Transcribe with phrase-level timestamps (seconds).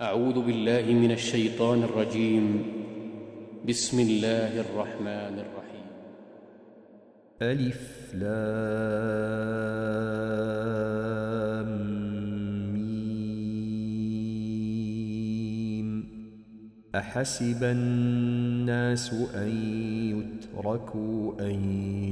[0.00, 2.62] أعوذ بالله من الشيطان الرجيم.
[3.68, 5.86] بسم الله الرحمن الرحيم.
[7.42, 8.30] ألف لام
[12.72, 13.08] ميم.
[16.94, 19.48] أحسب الناس أن
[20.08, 21.64] يتركوا أن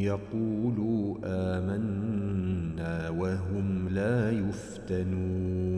[0.00, 5.77] يقولوا آمنا وهم لا يفتنون.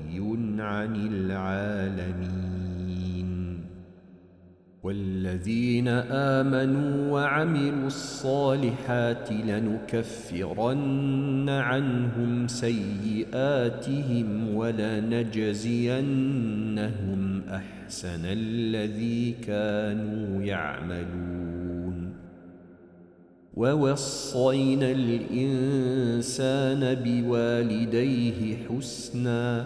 [0.59, 2.51] عن العالمين.
[4.83, 22.13] والذين آمنوا وعملوا الصالحات لنكفرن عنهم سيئاتهم ولنجزينهم أحسن الذي كانوا يعملون.
[23.53, 29.65] ووصينا الإنسان بوالديه حسناً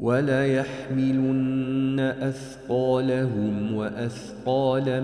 [0.00, 5.00] وليحملن أثقالهم وأثقالا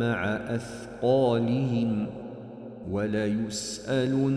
[0.00, 2.06] مع أثقالهم
[2.90, 4.32] وليسألن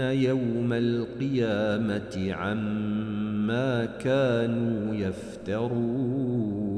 [0.00, 6.77] يوم القيامة عما كانوا يفترون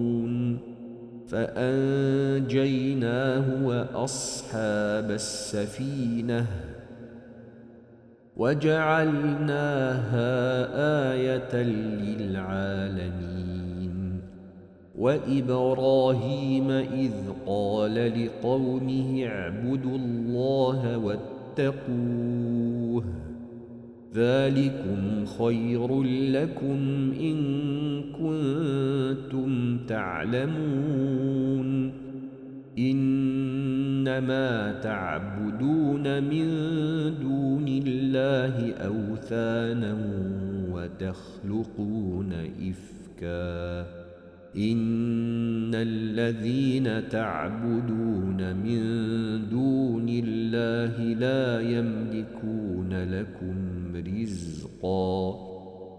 [1.31, 2.85] فأنجيناه
[3.65, 6.45] وأصحاب السفينة
[8.37, 9.51] وجعلناها
[11.13, 13.31] آية للعالمين.
[14.97, 17.11] وإبراهيم إذ
[17.47, 20.97] قال لقومه اعبدوا الله
[21.57, 23.03] واتقوه.
[24.15, 27.37] ذلكم خير لكم إن
[28.03, 31.91] كنتم تعلمون.
[32.79, 36.47] إنما تعبدون من
[37.21, 39.97] دون الله أوثانا
[40.71, 42.33] وتخلقون
[42.69, 43.81] إفكا.
[44.57, 48.81] إن الذين تعبدون من
[49.49, 55.51] دون الله لا يملكون لكم رزقا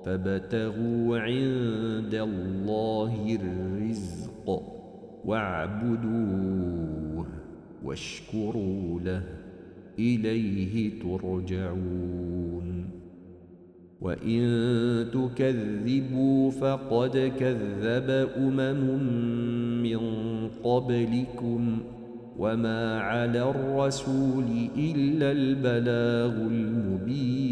[0.05, 4.63] فابتغوا عند الله الرزق
[5.25, 7.27] واعبدوه
[7.85, 9.23] واشكروا له
[9.99, 12.85] إليه ترجعون.
[14.01, 14.43] وإن
[15.13, 19.03] تكذبوا فقد كذب أمم
[19.83, 20.01] من
[20.65, 21.79] قبلكم
[22.39, 24.45] وما على الرسول
[24.77, 27.52] إلا البلاغ المبين.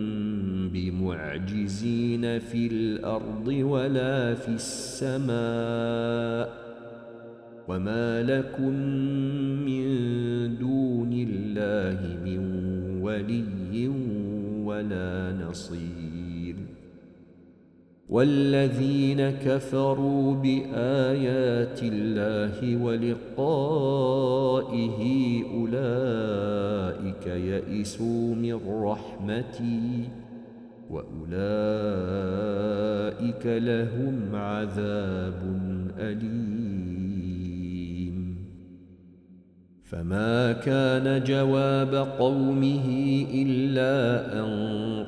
[0.73, 5.31] بمعجزين في الأرض ولا في السماء
[7.67, 8.73] وما لكم
[9.65, 9.87] من
[10.57, 12.41] دون الله من
[13.01, 13.87] ولي
[14.65, 16.55] ولا نصير
[18.09, 24.21] والذين كفروا بآيات الله ولقائه
[25.53, 30.09] أولئك يئسوا من رحمتي
[30.91, 31.31] وأولئك
[33.45, 35.61] لهم عذاب
[35.99, 36.51] أليم.
[39.83, 42.87] فما كان جواب قومه
[43.33, 44.45] إلا أن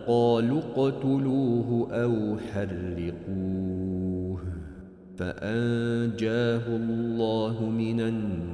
[0.07, 4.39] قالوا اقتلوه أو حرقوه.
[5.17, 8.53] فأنجاه الله من النار.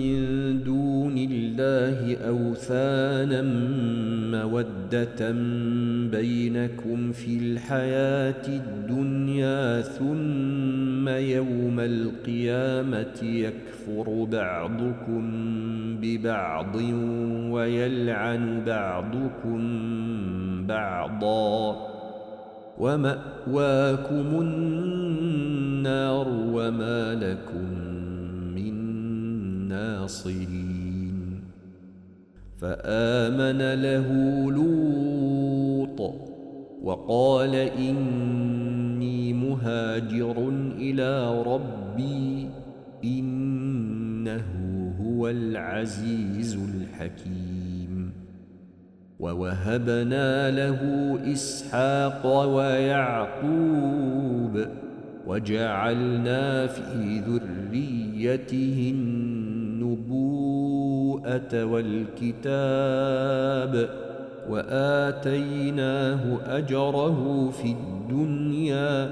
[0.00, 3.42] من دون الله أوثانا
[4.32, 5.30] مودة
[6.10, 15.22] بينكم في الحياة الدنيا ثم يوم القيامة يكفر بعضكم
[16.00, 16.76] ببعض
[17.50, 19.60] ويلعن بعضكم
[20.66, 21.76] بعضا
[22.78, 27.90] ومأواكم النار وما لكم
[30.10, 31.40] ناصرين
[32.60, 34.08] فآمن له
[34.50, 36.00] لوط
[36.82, 40.48] وقال إني مهاجر
[40.78, 42.48] إلى ربي
[43.04, 44.44] إنه
[45.00, 48.12] هو العزيز الحكيم.
[49.20, 50.80] ووهبنا له
[51.32, 53.60] إسحاق ويعقوب
[55.26, 58.94] وجعلنا في ذريته
[59.90, 62.40] النبوءة والكتاب
[64.50, 69.10] وآتيناه أجره في الدنيا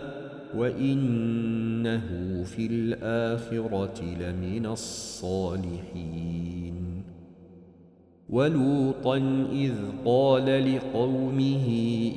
[0.57, 2.09] وإنه
[2.45, 6.75] في الآخرة لمن الصالحين.
[8.31, 9.17] ولوطا
[9.53, 11.67] إذ قال لقومه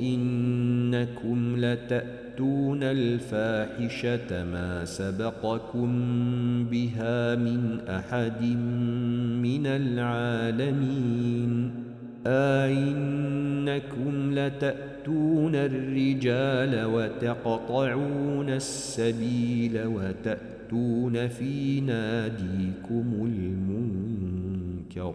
[0.02, 5.90] إنكم لتأتون لتأتون الفاحشة ما سبقكم
[6.70, 8.42] بها من أحد
[9.42, 11.70] من العالمين.
[12.26, 25.14] أئنكم لتأتون الرجال وتقطعون السبيل وتأتون في ناديكم المنكر.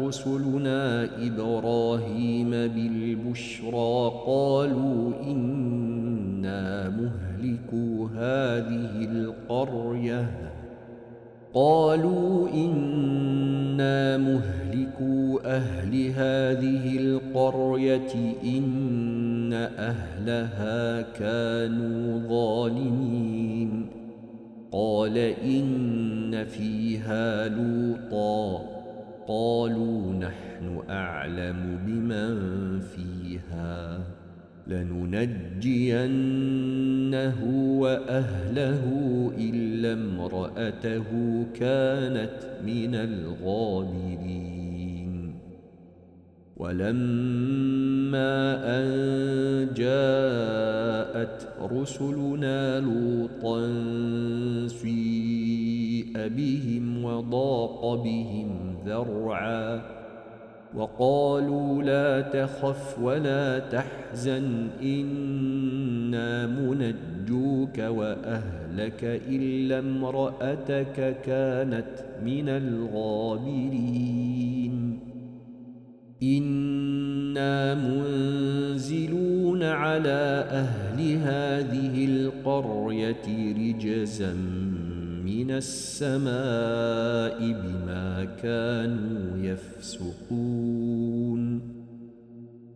[0.00, 10.30] رسلنا إبراهيم بالبشرى قالوا إنا مهلكو هذه القرية.
[11.54, 23.86] قالوا إنا مهلكو أهل هذه القرية إن أهلها كانوا ظالمين.
[24.72, 28.73] قال إن فيها لوطا.
[29.28, 34.00] قالوا نحن أعلم بمن فيها
[34.66, 35.64] لننجينه
[37.80, 38.84] وأهله
[39.38, 41.04] إلا امرأته
[41.54, 44.54] كانت من الغابرين.
[46.56, 48.88] ولما أن
[49.74, 53.72] جاءت رسلنا لوطا
[54.68, 55.13] سيء
[56.16, 59.82] بهم وضاق بهم ذرعا
[60.76, 74.14] وقالوا لا تخف ولا تحزن إنا منجوك وأهلك إلا امرأتك كانت من الغابرين.
[76.22, 84.34] إنا منزلون على أهل هذه القرية رجزا
[85.24, 90.94] من السماء بما كانوا يفسقون.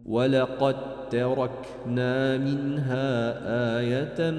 [0.07, 3.35] ولقد تركنا منها
[3.79, 4.31] آية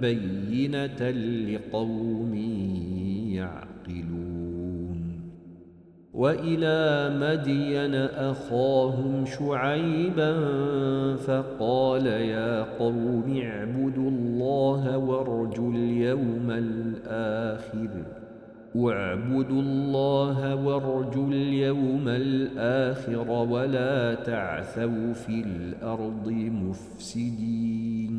[0.00, 1.10] بينة
[1.50, 2.34] لقوم
[3.34, 3.75] يعقلون.
[6.16, 10.32] وإلى مدين أخاهم شعيبا
[11.16, 17.88] فقال يا قوم اعبدوا الله وارجوا اليوم الآخر.
[18.74, 28.15] واعبدوا الله وارجوا اليوم الآخر ولا تعثوا في الأرض مفسدين.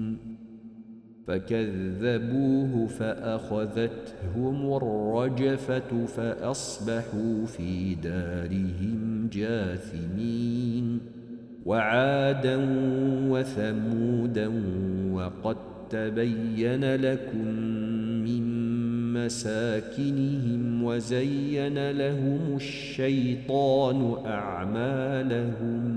[1.27, 11.00] فكذبوه فأخذتهم الرجفة فأصبحوا في دارهم جاثمين
[11.65, 12.57] وعادا
[13.29, 14.51] وثمودا
[15.12, 15.57] وقد
[15.89, 17.48] تبين لكم
[18.24, 18.67] من
[19.13, 25.96] مساكنهم وزين لهم الشيطان أعمالهم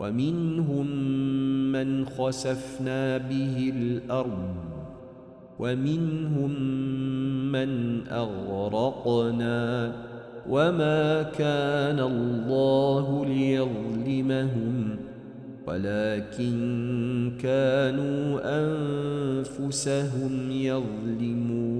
[0.00, 0.86] ومنهم
[1.72, 4.54] من خسفنا به الأرض
[5.58, 6.50] ومنهم
[7.52, 9.92] من أغرقنا
[10.48, 14.96] وما كان الله ليظلمهم
[15.66, 21.79] ولكن كانوا أنفسهم يظلمون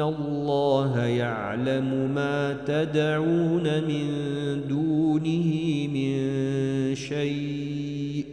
[0.00, 4.06] الله يعلم ما تدعون من
[4.68, 5.48] دونه
[5.94, 6.14] من
[6.94, 8.24] شيء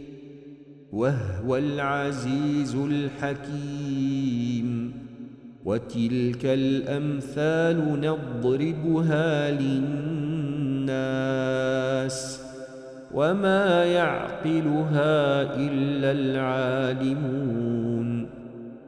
[0.92, 4.92] وهو العزيز الحكيم
[5.64, 10.84] وتلك الأمثال نضربها للناس
[13.14, 17.73] وما يعقلها إلا العالمون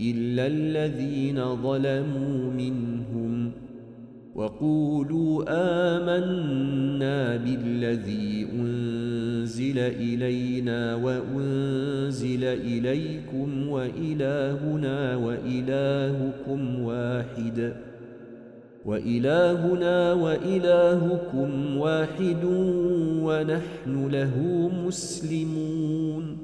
[0.00, 3.52] إلا الذين ظلموا منهم
[4.34, 5.44] وقولوا
[5.96, 17.72] آمنا بالذي أنزل إلينا وأنزل إليكم وإلهنا وإلهكم واحد
[18.84, 22.44] وإلهنا وإلهكم واحد
[23.22, 26.43] ونحن له مسلمون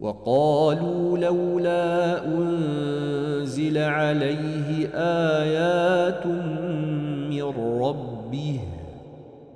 [0.00, 6.26] وقالوا لولا أنزل عليه آيات
[7.30, 7.42] من
[7.80, 8.60] ربه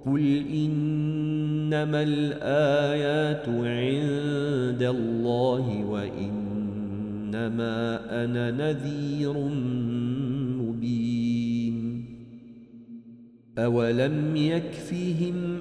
[0.06, 7.74] قل إنما الآيات عند الله وإنما
[8.24, 9.32] أنا نذير
[10.58, 12.04] مبين
[13.58, 15.60] أولم يكفهم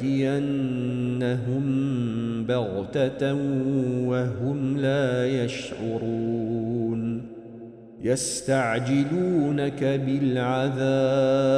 [0.00, 1.64] وليأتينهم
[2.46, 3.34] بغتة
[4.06, 7.22] وهم لا يشعرون.
[8.02, 11.50] يستعجلونك بالعذاب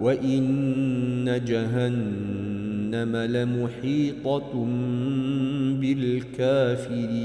[0.00, 4.66] وإن جهنم لمحيطة
[5.80, 7.24] بالكافرين.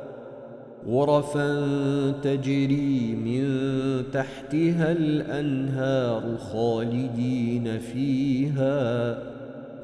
[0.87, 3.43] غرفا تجري من
[4.13, 9.17] تحتها الأنهار خالدين فيها.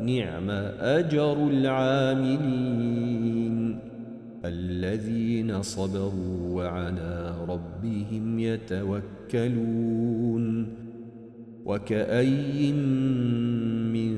[0.01, 2.97] نعم أجر العاملين
[4.45, 9.67] الذين صبروا وعلى ربهم يتوكلون.
[11.65, 12.71] وكأي
[13.93, 14.17] من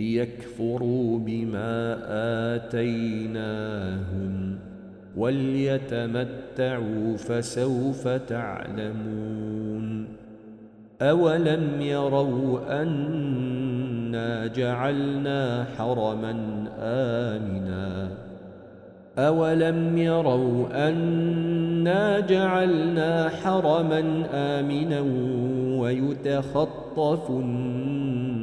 [0.00, 1.98] ليكفروا بما
[2.56, 4.56] آتيناهم
[5.16, 10.06] وليتمتعوا فسوف تعلمون
[11.02, 18.08] أولم يروا أنا جعلنا حرما آمنا
[19.18, 25.00] أولم يروا أنا جعلنا حرما آمنا
[25.80, 28.09] ويتخطف الناس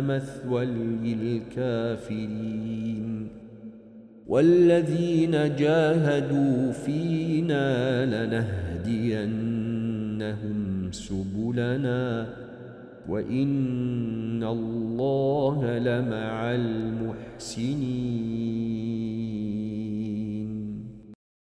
[0.00, 0.64] مثوى
[1.56, 3.28] للكافرين
[4.26, 8.06] والذين جاهدوا فينا
[8.86, 9.28] لنهدينهم
[10.92, 12.26] سبلنا
[13.08, 18.00] وإن الله لمع المحسنين